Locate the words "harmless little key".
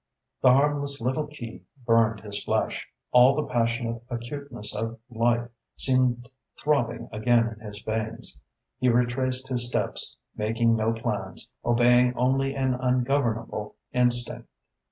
0.53-1.61